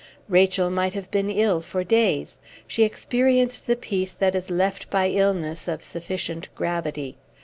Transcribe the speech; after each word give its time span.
Rachel 0.29 0.71
might 0.71 0.95
have 0.95 1.11
been 1.11 1.29
ill 1.29 1.61
for 1.61 1.83
days. 1.83 2.39
She 2.65 2.81
experienced 2.83 3.67
the 3.67 3.75
peace 3.75 4.13
that 4.13 4.33
is 4.33 4.49
left 4.49 4.89
by 4.89 5.09
illness 5.09 5.67
of 5.67 5.83
sufficient 5.83 6.49
gravity. 6.55 7.17